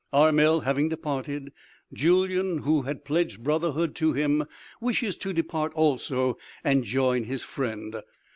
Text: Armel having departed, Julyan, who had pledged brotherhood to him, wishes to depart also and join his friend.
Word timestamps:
Armel 0.11 0.61
having 0.61 0.89
departed, 0.89 1.53
Julyan, 1.93 2.61
who 2.63 2.81
had 2.81 3.05
pledged 3.05 3.43
brotherhood 3.43 3.93
to 3.97 4.13
him, 4.13 4.45
wishes 4.79 5.15
to 5.17 5.31
depart 5.31 5.73
also 5.75 6.39
and 6.63 6.83
join 6.83 7.25
his 7.25 7.43
friend. 7.43 8.01